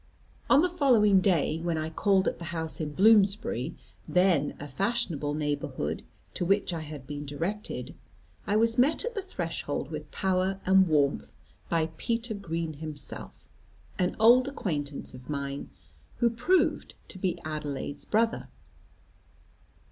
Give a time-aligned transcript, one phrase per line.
[0.49, 3.75] "On the following day, when I called at the house in Bloomsbury
[4.07, 6.01] then a fashionable neighbourhood
[6.33, 7.93] to which I had been directed,
[8.47, 11.35] I was met at the threshold, with power and warmth,
[11.69, 13.47] by Peter Green himself,
[13.99, 15.69] an old acquaintance of mine,
[16.17, 18.47] who proved to be Adelaide's brother.